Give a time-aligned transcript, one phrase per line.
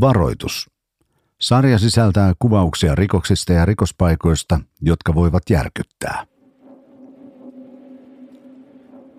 [0.00, 0.70] Varoitus.
[1.40, 6.26] Sarja sisältää kuvauksia rikoksista ja rikospaikoista, jotka voivat järkyttää.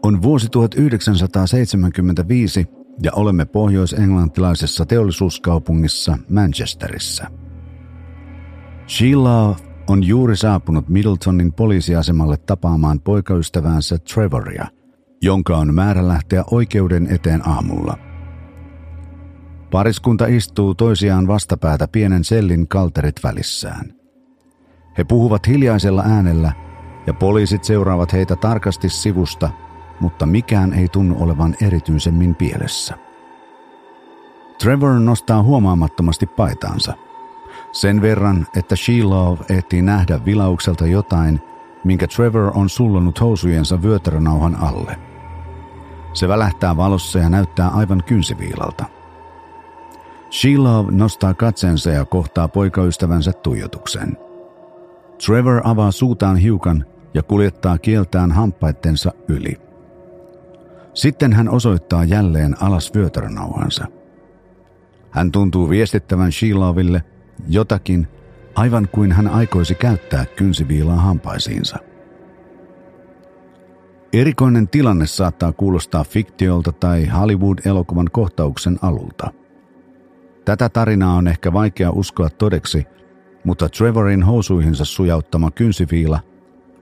[0.04, 2.65] On vuosi 1975
[3.04, 7.28] ja olemme pohjois-englantilaisessa teollisuuskaupungissa Manchesterissa.
[8.87, 9.55] Sheila
[9.87, 14.67] on juuri saapunut Middletonin poliisiasemalle tapaamaan poikaystäväänsä Trevoria,
[15.21, 17.98] jonka on määrä lähteä oikeuden eteen aamulla–
[19.73, 23.94] Pariskunta istuu toisiaan vastapäätä pienen sellin kalterit välissään.
[24.98, 26.52] He puhuvat hiljaisella äänellä
[27.08, 29.49] ja poliisit seuraavat heitä tarkasti sivusta,
[29.99, 32.98] mutta mikään ei tunnu olevan erityisemmin pielessä.
[34.59, 36.94] Trevor nostaa huomaamattomasti paitaansa.
[37.71, 41.41] Sen verran, että She-Love ehtii nähdä vilaukselta jotain,
[41.84, 44.99] minkä Trevor on sullonut housujensa vyötärönauhan alle.
[46.13, 48.85] Se välähtää valossa ja näyttää aivan kynsiviilalta–
[50.34, 54.17] Sheila nostaa katsensa ja kohtaa poikaystävänsä tuijotuksen.
[55.25, 59.62] Trevor avaa suutaan hiukan ja kuljettaa kieltään hampaittensa yli.
[60.93, 63.85] Sitten hän osoittaa jälleen alas vyötärönauhansa.
[65.12, 67.03] Hän tuntuu viestittävän Sheilaville
[67.47, 68.08] jotakin,
[68.56, 71.78] aivan kuin hän aikoisi käyttää kynsiviilaa hampaisiinsa.
[74.14, 79.31] Erikoinen tilanne saattaa kuulostaa fiktiolta tai Hollywood-elokuvan kohtauksen alulta–
[80.46, 82.88] Tätä tarinaa on ehkä vaikea uskoa todeksi,
[83.44, 86.20] mutta Trevorin housuihinsa sujauttama kynsiviila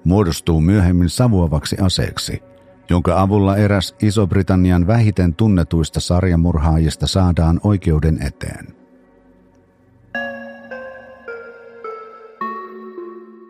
[0.04, 2.44] muodostuu myöhemmin savuavaksi aseeksi,
[2.90, 8.68] jonka avulla eräs Iso-Britannian vähiten tunnetuista sarjamurhaajista saadaan oikeuden eteen.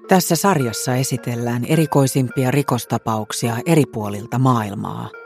[0.08, 5.10] Tässä sarjassa esitellään erikoisimpia rikostapauksia eri puolilta maailmaa–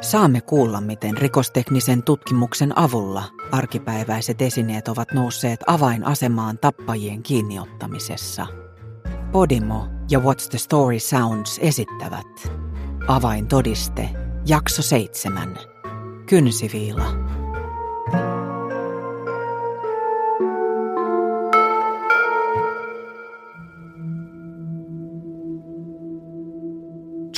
[0.00, 8.46] Saamme kuulla, miten rikosteknisen tutkimuksen avulla arkipäiväiset esineet ovat nousseet avainasemaan tappajien kiinniottamisessa.
[9.32, 12.52] Podimo ja What's the Story Sounds esittävät
[13.08, 14.08] Avaintodiste,
[14.46, 15.58] jakso 7.
[16.26, 17.29] Kynsiviila.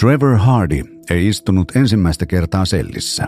[0.03, 3.27] Trevor Hardy ei istunut ensimmäistä kertaa sellissä.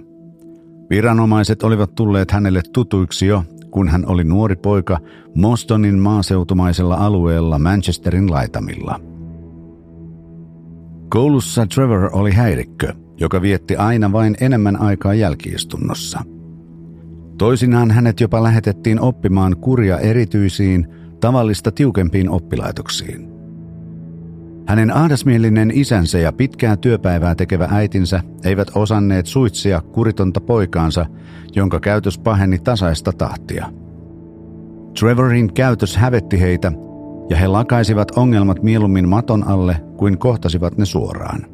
[0.91, 4.99] Viranomaiset olivat tulleet hänelle tutuiksi jo, kun hän oli nuori poika
[5.35, 9.01] Mostonin maaseutumaisella alueella Manchesterin laitamilla.
[11.09, 16.21] Koulussa Trevor oli häirikkö, joka vietti aina vain enemmän aikaa jälkiistunnossa.
[17.39, 20.89] Toisinaan hänet jopa lähetettiin oppimaan kuria erityisiin,
[21.21, 23.34] tavallista tiukempiin oppilaitoksiin.
[24.67, 31.07] Hänen ahdasmielinen isänsä ja pitkää työpäivää tekevä äitinsä eivät osanneet suitsia kuritonta poikaansa,
[31.55, 33.67] jonka käytös paheni tasaista tahtia.
[35.01, 36.73] Trevorin käytös hävetti heitä,
[37.31, 41.47] ja he lakaisivat ongelmat mieluummin maton alle kuin kohtasivat ne suoraan.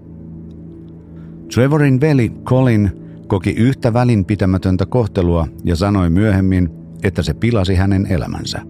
[1.55, 2.91] Trevorin veli Colin
[3.27, 6.71] koki yhtä välinpitämätöntä kohtelua ja sanoi myöhemmin,
[7.03, 8.61] että se pilasi hänen elämänsä.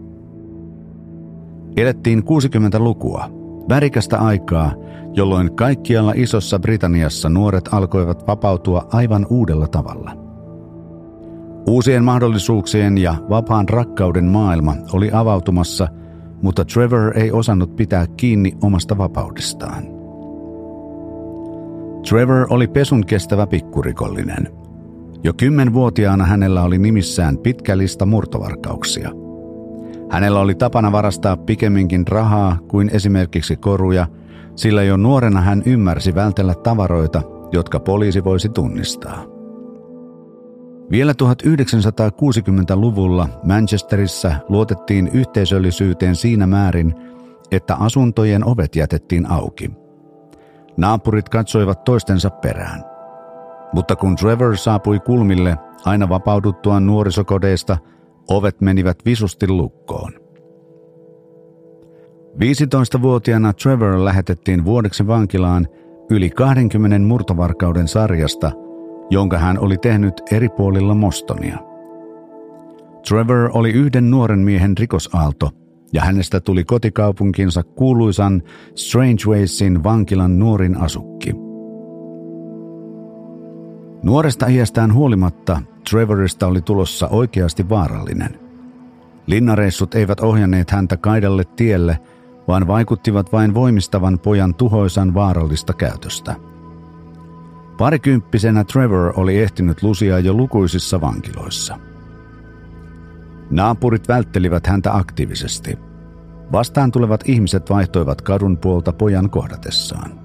[1.77, 3.31] Elettiin 60-lukua–
[3.71, 4.73] Värikästä aikaa,
[5.13, 10.13] jolloin kaikkialla Isossa Britanniassa nuoret alkoivat vapautua aivan uudella tavalla.
[11.67, 15.89] Uusien mahdollisuuksien ja vapaan rakkauden maailma oli avautumassa,
[16.43, 19.83] mutta Trevor ei osannut pitää kiinni omasta vapaudestaan.
[22.09, 24.49] Trevor oli pesun kestävä pikkurikollinen.
[25.25, 29.11] Jo kymmenvuotiaana hänellä oli nimissään pitkä lista murtovarkauksia–
[30.11, 34.07] Hänellä oli tapana varastaa pikemminkin rahaa kuin esimerkiksi koruja,
[34.57, 37.23] sillä jo nuorena hän ymmärsi vältellä tavaroita,
[37.53, 39.25] jotka poliisi voisi tunnistaa.
[40.91, 46.95] Vielä 1960-luvulla Manchesterissa luotettiin yhteisöllisyyteen siinä määrin,
[47.51, 49.71] että asuntojen ovet jätettiin auki.
[50.77, 52.85] Naapurit katsoivat toistensa perään.
[53.73, 57.79] Mutta kun Trevor saapui kulmille aina vapauduttuaan nuorisokodeista–
[58.29, 60.13] Ovet menivät visusti lukkoon.
[62.35, 65.69] 15-vuotiaana Trevor lähetettiin vuodeksi vankilaan
[66.11, 68.53] yli 20 murtovarkauden sarjasta,
[69.11, 71.59] jonka hän oli tehnyt eri puolilla Mostonia.
[73.09, 75.51] Trevor oli yhden nuoren miehen rikosaalto,
[75.93, 78.43] ja hänestä tuli kotikaupunkinsa kuuluisan
[79.29, 81.33] Waysin vankilan nuorin asukki.
[84.03, 88.41] Nuoresta iästään huolimatta Trevorista oli tulossa oikeasti vaarallinen.
[89.27, 91.99] Linnareissut eivät ohjanneet häntä kaidalle tielle,
[92.49, 96.37] vaan vaikuttivat vain voimistavan pojan tuhoisan vaarallista käytöstä.
[97.79, 101.79] Parikymppisenä Trevor oli ehtinyt lusia jo lukuisissa vankiloissa.
[103.51, 105.79] Naapurit välttelivät häntä aktiivisesti.
[106.53, 110.21] Vastaan tulevat ihmiset vaihtoivat kadun puolta pojan kohdatessaan.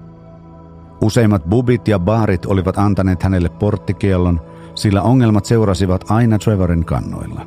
[1.00, 4.40] Useimmat bubit ja baarit olivat antaneet hänelle porttikiellon,
[4.76, 7.46] sillä ongelmat seurasivat aina Trevorin kannoilla.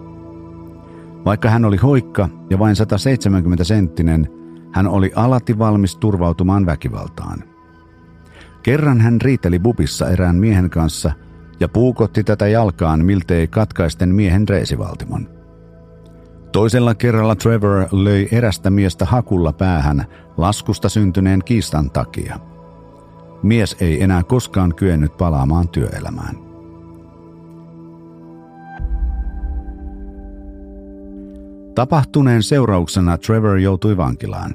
[1.25, 4.27] Vaikka hän oli hoikka ja vain 170 senttinen,
[4.71, 7.43] hän oli alati valmis turvautumaan väkivaltaan.
[8.63, 11.11] Kerran hän riiteli bubissa erään miehen kanssa
[11.59, 15.29] ja puukotti tätä jalkaan miltei katkaisten miehen reisivaltimon.
[16.51, 20.05] Toisella kerralla Trevor löi erästä miestä hakulla päähän
[20.37, 22.39] laskusta syntyneen kiistan takia.
[23.43, 26.48] Mies ei enää koskaan kyennyt palaamaan työelämään.
[31.79, 34.51] Tapahtuneen seurauksena Trevor joutui vankilaan.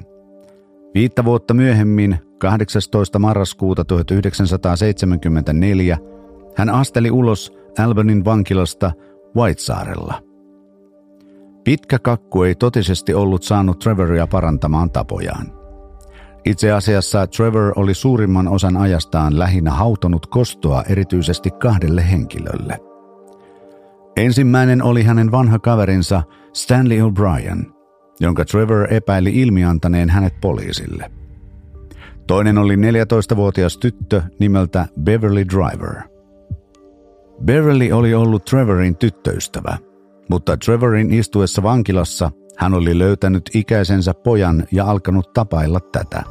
[0.93, 3.19] Viittä vuotta myöhemmin, 18.
[3.19, 5.97] marraskuuta 1974,
[6.55, 8.91] hän asteli ulos Albanin vankilasta
[9.35, 10.21] Whitesaarella.
[11.63, 15.53] Pitkä kakku ei totisesti ollut saanut Trevoria parantamaan tapojaan.
[16.45, 22.94] Itse asiassa Trevor oli suurimman osan ajastaan lähinnä hautonut kostoa erityisesti kahdelle henkilölle.
[24.17, 26.23] Ensimmäinen oli hänen vanha kaverinsa
[26.53, 27.71] Stanley O'Brien,
[28.19, 31.11] jonka Trevor epäili ilmiantaneen hänet poliisille.
[32.27, 36.01] Toinen oli 14-vuotias tyttö nimeltä Beverly Driver.
[37.45, 39.77] Beverly oli ollut Trevorin tyttöystävä,
[40.29, 46.23] mutta Trevorin istuessa vankilassa hän oli löytänyt ikäisensä pojan ja alkanut tapailla tätä.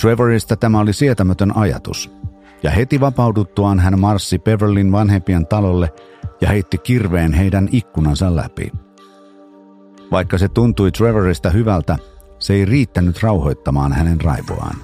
[0.00, 2.10] Trevorista tämä oli sietämätön ajatus,
[2.62, 5.92] ja heti vapauduttuaan hän marssi Beverlin vanhempien talolle
[6.40, 8.72] ja heitti kirveen heidän ikkunansa läpi.
[10.10, 11.98] Vaikka se tuntui Trevorista hyvältä,
[12.38, 14.76] se ei riittänyt rauhoittamaan hänen raivoaan.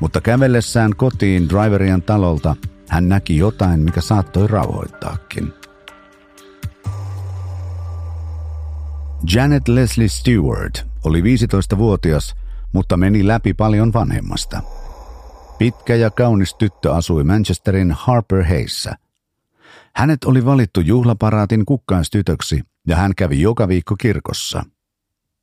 [0.00, 2.56] Mutta kävellessään kotiin Driverian talolta
[2.88, 5.52] hän näki jotain, mikä saattoi rauhoittaakin.
[9.34, 12.34] Janet Leslie Stewart oli 15-vuotias,
[12.72, 14.60] mutta meni läpi paljon vanhemmasta.
[15.58, 18.94] Pitkä ja kaunis tyttö asui Manchesterin Harper Heissä.
[19.98, 24.64] Hänet oli valittu juhlaparaatin kukkaistytöksi ja hän kävi joka viikko kirkossa.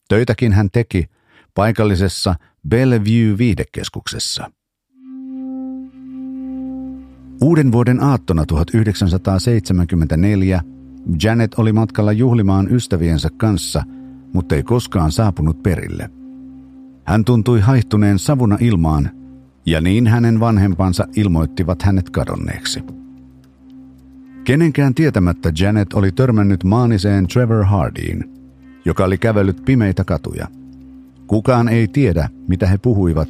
[0.07, 1.05] Töitäkin hän teki
[1.53, 2.35] paikallisessa
[2.69, 4.51] Bellevue viidekeskuksessa.
[7.41, 10.61] Uuden vuoden aattona 1974
[11.23, 13.83] Janet oli matkalla juhlimaan ystäviensä kanssa,
[14.33, 16.09] mutta ei koskaan saapunut perille.
[17.05, 19.11] Hän tuntui haihtuneen savuna ilmaan,
[19.65, 23.04] ja niin hänen vanhempansa ilmoittivat hänet kadonneeksi.
[24.45, 28.23] Kenenkään tietämättä Janet oli törmännyt maaniseen Trevor Hardyin,
[28.85, 30.47] joka oli kävellyt pimeitä katuja.
[31.27, 33.29] Kukaan ei tiedä, mitä he puhuivat,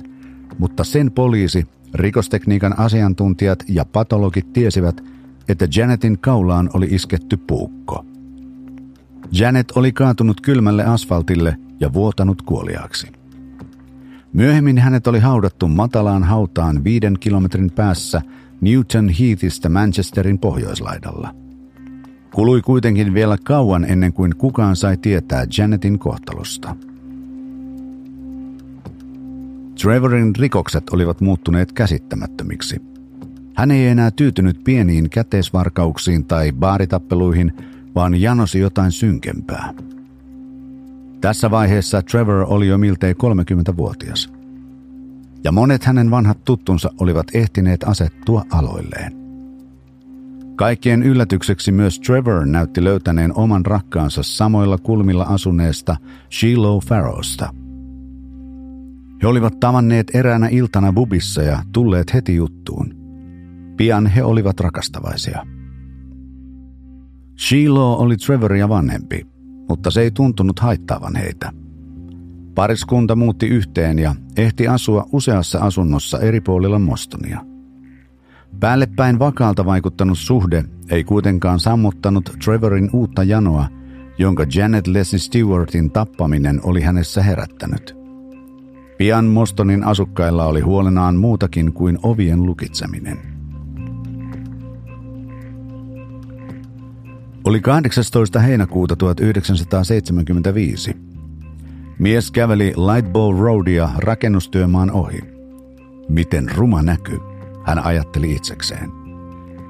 [0.57, 5.03] mutta sen poliisi, rikostekniikan asiantuntijat ja patologit tiesivät,
[5.47, 8.05] että Janetin kaulaan oli isketty puukko.
[9.31, 13.07] Janet oli kaatunut kylmälle asfaltille ja vuotanut kuoliaaksi.
[14.33, 18.21] Myöhemmin hänet oli haudattu matalaan hautaan viiden kilometrin päässä
[18.61, 21.35] Newton Heathistä Manchesterin pohjoislaidalla.
[22.33, 26.75] Kului kuitenkin vielä kauan ennen kuin kukaan sai tietää Janetin kohtalosta.
[29.81, 32.81] Trevorin rikokset olivat muuttuneet käsittämättömiksi–
[33.55, 37.53] hän ei enää tyytynyt pieniin käteisvarkauksiin tai baaritappeluihin,
[37.95, 39.73] vaan janosi jotain synkempää.
[41.21, 44.33] Tässä vaiheessa Trevor oli jo miltei 30-vuotias.
[45.45, 49.13] Ja monet hänen vanhat tuttunsa olivat ehtineet asettua aloilleen.
[50.55, 55.97] Kaikkien yllätykseksi myös Trevor näytti löytäneen oman rakkaansa samoilla kulmilla asuneesta
[56.31, 57.53] Shiloh Farrowsta.
[59.21, 62.93] He olivat tavanneet eräänä iltana bubissa ja tulleet heti juttuun–
[63.77, 65.45] Pian he olivat rakastavaisia.
[67.39, 69.27] Shiloh oli Trevoria vanhempi,
[69.69, 71.51] mutta se ei tuntunut haittaavan heitä.
[72.55, 77.39] Pariskunta muutti yhteen ja ehti asua useassa asunnossa eri puolilla Mostonia.
[78.59, 83.67] Päällepäin vakaalta vaikuttanut suhde ei kuitenkaan sammuttanut Trevorin uutta janoa,
[84.17, 87.95] jonka Janet Leslie Stewartin tappaminen oli hänessä herättänyt.
[88.97, 93.17] Pian Mostonin asukkailla oli huolenaan muutakin kuin ovien lukitseminen–
[97.45, 98.39] Oli 18.
[98.39, 101.14] heinäkuuta 1975.
[101.99, 105.19] Mies käveli Lightbow Roadia rakennustyömaan ohi.
[106.09, 107.19] Miten ruma näky,
[107.63, 108.91] hän ajatteli itsekseen.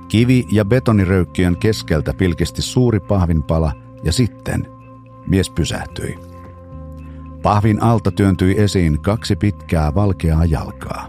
[0.07, 3.71] Kivi- ja betoniröykkiön keskeltä pilkisti suuri pahvinpala
[4.03, 4.67] ja sitten
[5.27, 6.19] mies pysähtyi.
[7.41, 11.07] Pahvin alta työntyi esiin kaksi pitkää valkeaa jalkaa.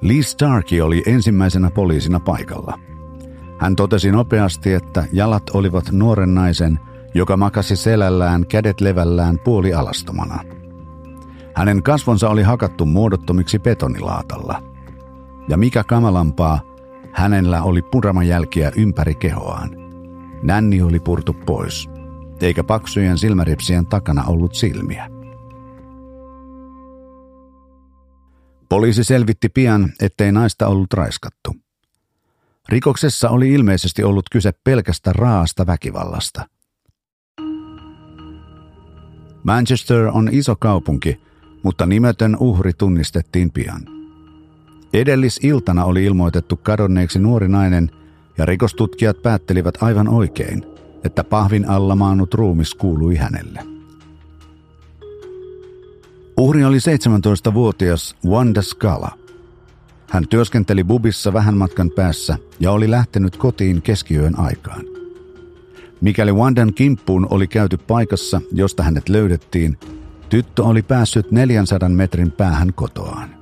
[0.00, 2.78] Lee Starkey oli ensimmäisenä poliisina paikalla–
[3.58, 6.80] Hän totesi nopeasti, että jalat olivat nuoren naisen,
[7.16, 10.44] joka makasi selällään kädet levällään puoli alastomana.
[11.54, 14.62] Hänen kasvonsa oli hakattu muodottomiksi betonilaatalla.
[15.48, 16.60] Ja mikä kamalampaa,
[17.12, 19.70] hänellä oli puramajälkiä ympäri kehoaan.
[20.42, 21.88] Nänni oli purtu pois,
[22.40, 25.10] eikä paksujen silmäripsien takana ollut silmiä.
[28.68, 31.56] Poliisi selvitti pian, ettei naista ollut raiskattu.
[32.68, 36.55] Rikoksessa oli ilmeisesti ollut kyse pelkästä raasta väkivallasta.
[39.46, 41.20] Manchester on iso kaupunki,
[41.62, 43.82] mutta nimetön uhri tunnistettiin pian.
[44.92, 47.90] Edellisiltana oli ilmoitettu kadonneeksi nuori nainen
[48.38, 50.66] ja rikostutkijat päättelivät aivan oikein,
[51.04, 53.60] että pahvin alla maannut ruumis kuului hänelle.
[56.36, 59.10] Uhri oli 17-vuotias Wanda Scala.
[60.10, 64.95] Hän työskenteli bubissa vähän matkan päässä ja oli lähtenyt kotiin keskiyön aikaan.
[66.00, 69.78] Mikäli Wandan kimppuun oli käyty paikassa, josta hänet löydettiin,
[70.28, 73.36] tyttö oli päässyt 400 metrin päähän kotoaan.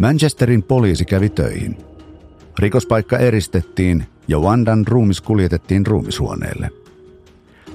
[0.00, 1.76] Manchesterin poliisi kävi töihin.
[2.58, 6.70] Rikospaikka eristettiin ja Wandan ruumis kuljetettiin ruumishuoneelle.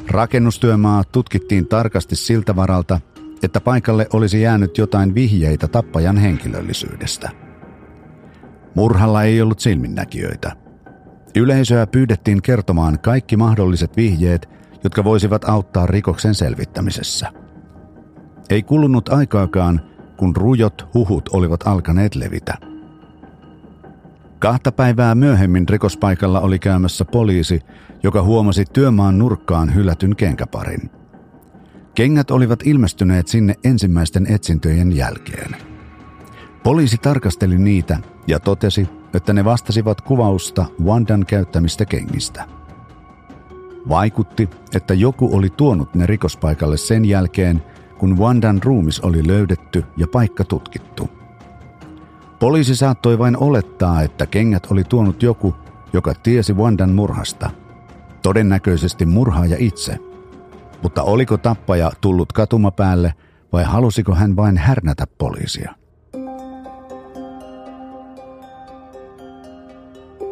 [0.08, 3.00] Rakennustyömaa tutkittiin tarkasti siltä varalta,
[3.44, 7.30] että paikalle olisi jäänyt jotain vihjeitä tappajan henkilöllisyydestä.
[8.76, 10.69] Murhalla ei ollut silminnäkijöitä.
[11.36, 14.50] Yleisöä pyydettiin kertomaan kaikki mahdolliset vihjeet,
[14.84, 17.32] jotka voisivat auttaa rikoksen selvittämisessä.
[18.50, 19.82] Ei kulunut aikaakaan,
[20.18, 22.58] kun rujot huhut olivat alkaneet levitä.
[24.40, 27.62] Kahta päivää myöhemmin rikospaikalla oli käymässä poliisi,
[28.04, 30.90] joka huomasi työmaan nurkkaan hylätyn kenkäparin–
[32.00, 35.56] Kengät olivat ilmestyneet sinne ensimmäisten etsintöjen jälkeen.
[36.64, 42.46] Poliisi tarkasteli niitä ja totesi, että ne vastasivat kuvausta Wandan käyttämistä kengistä.
[43.90, 47.64] Vaikutti, että joku oli tuonut ne rikospaikalle sen jälkeen,
[47.98, 51.10] kun Wandan ruumis oli löydetty ja paikka tutkittu.
[52.40, 55.56] Poliisi saattoi vain olettaa, että kengät oli tuonut joku,
[55.94, 57.50] joka tiesi Wandan murhasta.
[58.22, 60.00] Todennäköisesti murhaaja itse–
[60.84, 63.14] mutta oliko tappaja tullut katumapäälle
[63.54, 65.76] vai halusiko hän vain härnätä poliisia?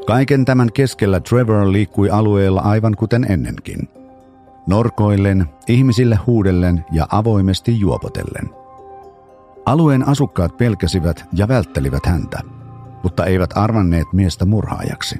[0.07, 3.89] Kaiken tämän keskellä Trevor liikkui alueella aivan kuten ennenkin.
[4.67, 8.49] Norkoillen, ihmisille huudellen ja avoimesti juopotellen.
[9.65, 12.39] Alueen asukkaat pelkäsivät ja välttelivät häntä,
[13.03, 15.19] mutta eivät arvanneet miestä murhaajaksi.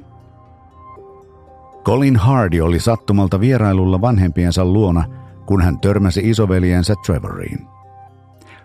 [1.84, 5.04] Colin Hardy oli sattumalta vierailulla vanhempiensa luona,
[5.46, 7.66] kun hän törmäsi isoveljensä Trevoriin.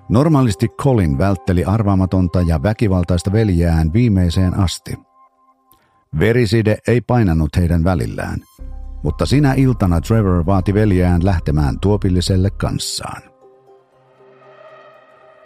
[0.10, 5.13] Normaalisti Colin vältteli arvaamatonta ja väkivaltaista veljeään viimeiseen asti.
[6.20, 8.40] Veriside ei painanut heidän välillään,
[9.04, 13.22] mutta sinä iltana Trevor vaati veljeään lähtemään tuopilliselle kanssaan.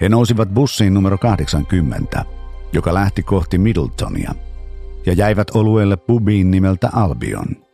[0.01, 2.25] He nousivat bussiin numero 80,
[2.73, 4.35] joka lähti kohti Middletonia,
[5.05, 7.47] ja jäivät olueelle pubiin nimeltä Albion–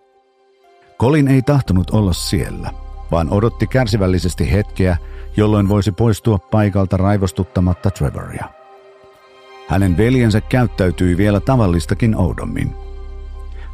[1.03, 2.71] Colin ei tahtonut olla siellä,
[3.11, 4.97] vaan odotti kärsivällisesti hetkeä,
[5.37, 8.62] jolloin voisi poistua paikalta raivostuttamatta Trevoria.
[9.67, 12.75] Hänen veljensä käyttäytyi vielä tavallistakin oudommin.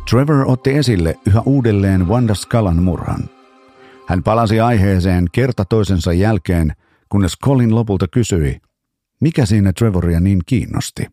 [0.09, 3.29] Trevor otti esille yhä uudelleen Wanda Scalan murhan.
[4.07, 6.73] Hän palasi aiheeseen kerta toisensa jälkeen,
[7.09, 8.61] kunnes Colin lopulta kysyi,
[9.21, 11.05] mikä siinä Trevoria niin kiinnosti.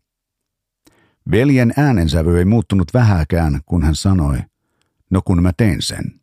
[1.30, 4.38] Veljen äänensävy ei muuttunut vähäkään, kun hän sanoi–
[5.10, 6.20] No kun mä teen sen.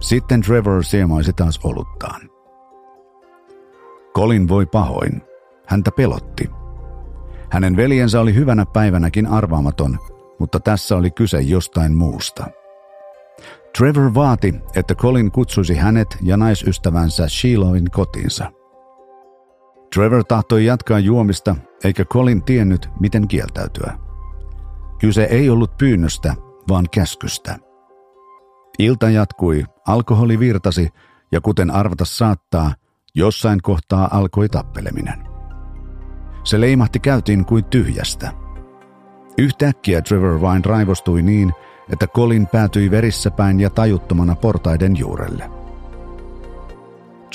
[0.00, 2.30] Sitten Trevor siemaisi taas oluttaan.
[4.14, 5.22] Colin voi pahoin.
[5.66, 6.50] Häntä pelotti.
[7.50, 9.98] Hänen veljensä oli hyvänä päivänäkin arvaamaton,
[10.38, 12.46] mutta tässä oli kyse jostain muusta.
[13.78, 18.52] Trevor vaati, että Colin kutsuisi hänet ja naisystävänsä Sheiloin kotiinsa.
[19.94, 23.98] Trevor tahtoi jatkaa juomista, eikä Colin tiennyt, miten kieltäytyä.
[24.98, 26.34] Kyse ei ollut pyynnöstä,
[26.68, 27.58] vaan käskystä.
[28.78, 30.88] Ilta jatkui, alkoholi virtasi
[31.32, 32.74] ja kuten arvata saattaa,
[33.14, 35.25] jossain kohtaa alkoi tappeleminen.
[36.46, 38.32] Se leimahti käytiin kuin tyhjästä.
[39.38, 41.52] Yhtäkkiä Trevor vain raivostui niin,
[41.92, 45.50] että Colin päätyi verissä päin ja tajuttomana portaiden juurelle.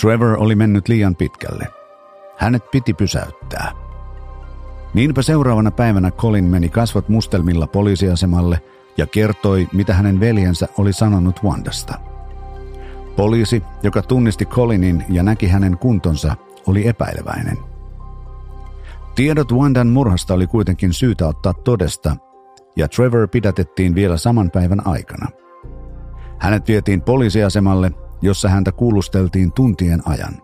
[0.01, 1.68] Trevor oli mennyt liian pitkälle.
[2.38, 3.72] Hänet piti pysäyttää.
[4.94, 8.62] Niinpä seuraavana päivänä Colin meni kasvot mustelmilla poliisiasemalle
[8.98, 11.94] ja kertoi, mitä hänen veljensä oli sanonut Wandasta.
[13.15, 16.36] Poliisi, joka tunnisti Colinin ja näki hänen kuntonsa,
[16.68, 17.70] oli epäileväinen.
[19.15, 22.15] Tiedot Wandan murhasta oli kuitenkin syytä ottaa todesta,
[22.75, 25.27] ja Trevor pidätettiin vielä saman päivän aikana.
[26.39, 27.91] Hänet vietiin poliisiasemalle,
[28.22, 30.41] jossa häntä kuulusteltiin tuntien ajan.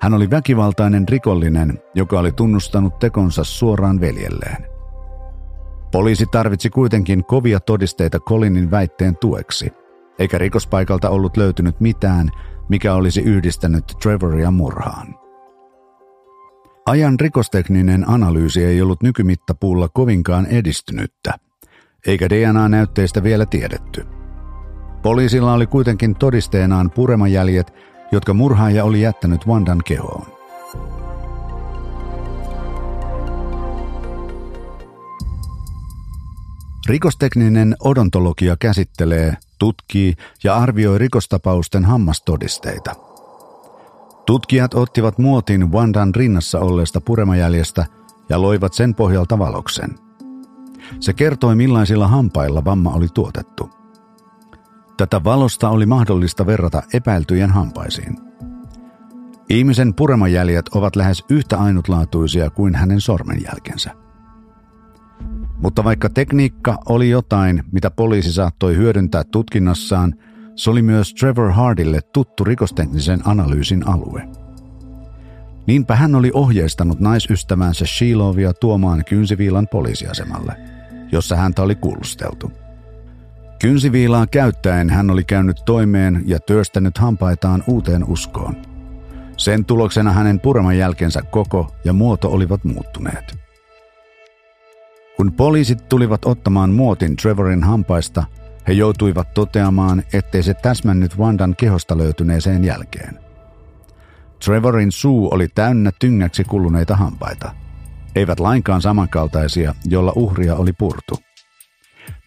[0.00, 4.66] Hän oli väkivaltainen rikollinen, joka oli tunnustanut tekonsa suoraan veljelleen.
[5.92, 9.72] Poliisi tarvitsi kuitenkin kovia todisteita Colinin väitteen tueksi,
[10.18, 12.30] eikä rikospaikalta ollut löytynyt mitään,
[12.68, 15.19] mikä olisi yhdistänyt Trevoria murhaan.
[16.90, 21.34] Ajan rikostekninen analyysi ei ollut nykymittapuulla kovinkaan edistynyttä,
[22.06, 24.06] eikä DNA-näytteistä vielä tiedetty.
[25.02, 27.72] Poliisilla oli kuitenkin todisteenaan puremajäljet,
[28.12, 30.26] jotka murhaaja oli jättänyt Vandan kehoon.
[36.88, 42.94] Rikostekninen odontologia käsittelee, tutkii ja arvioi rikostapausten hammastodisteita–
[44.30, 47.86] Tutkijat ottivat muotin Wandan rinnassa olleesta puremajäljestä
[48.28, 49.98] ja loivat sen pohjalta valoksen.
[51.00, 53.70] Se kertoi millaisilla hampailla vamma oli tuotettu.
[54.96, 58.16] Tätä valosta oli mahdollista verrata epäiltyjen hampaisiin.
[59.48, 63.90] Ihmisen puremajäljet ovat lähes yhtä ainutlaatuisia kuin hänen sormenjälkensä.
[65.62, 70.14] Mutta vaikka tekniikka oli jotain, mitä poliisi saattoi hyödyntää tutkinnassaan–
[70.56, 74.28] se oli myös Trevor Hardille tuttu rikosteknisen analyysin alue.
[75.66, 80.56] Niinpä hän oli ohjeistanut naisystävänsä Sheilovia tuomaan kynsiviilan poliisiasemalle,
[81.12, 82.52] jossa häntä oli kuulusteltu.
[83.60, 88.56] Kynsiviilaa käyttäen hän oli käynyt toimeen ja työstänyt hampaitaan uuteen uskoon.
[89.36, 93.38] Sen tuloksena hänen pureman jälkensä koko ja muoto olivat muuttuneet.
[95.16, 98.24] Kun poliisit tulivat ottamaan muotin Trevorin hampaista–
[98.68, 103.18] he joutuivat toteamaan, ettei se täsmännyt Wandan kehosta löytyneeseen jälkeen.
[104.44, 107.54] Trevorin suu oli täynnä tyngäksi kuluneita hampaita.
[108.14, 111.18] Eivät lainkaan samankaltaisia, jolla uhria oli purtu.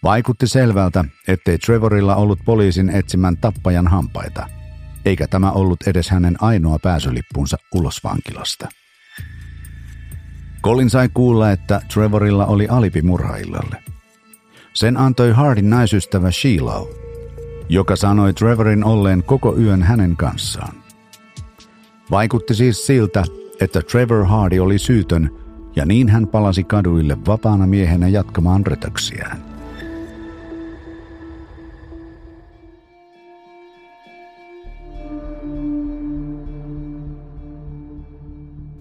[0.03, 4.49] Vaikutti selvältä, ettei Trevorilla ollut poliisin etsimän tappajan hampaita,
[5.05, 8.67] eikä tämä ollut edes hänen ainoa pääsylippunsa ulos vankilasta.
[10.63, 13.92] Colin sai kuulla, että Trevorilla oli alipi murhaillalle.
[14.73, 16.87] Sen antoi Hardin naisystävä Sheila,
[17.69, 20.75] joka sanoi Trevorin olleen koko yön hänen kanssaan.
[22.11, 23.23] Vaikutti siis siltä,
[23.61, 25.29] että Trevor Hardy oli syytön
[25.75, 29.43] ja niin hän palasi kaduille vapaana miehenä jatkamaan rötöksiään.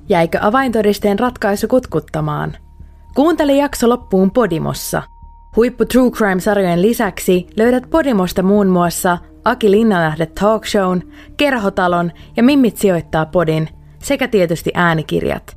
[0.09, 2.57] Jäikö avaintodisteen ratkaisu kutkuttamaan?
[3.15, 5.03] Kuuntele jakso loppuun Podimossa–
[5.57, 11.03] Huippu True Crime-sarjojen lisäksi löydät Podimosta muun muassa Aki Linnanähde Talk Shown,
[11.37, 15.57] Kerhotalon ja Mimmit sijoittaa podin sekä tietysti äänikirjat.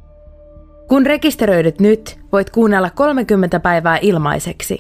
[0.88, 4.80] Kun rekisteröidyt nyt, voit kuunnella 30 päivää ilmaiseksi.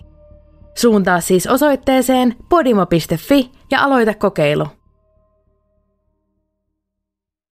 [0.77, 4.67] Suuntaa siis osoitteeseen podimo.fi ja aloita kokeilu.